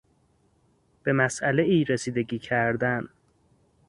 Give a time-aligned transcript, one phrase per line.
[1.03, 3.07] به مسئلهای رسیدگی کردن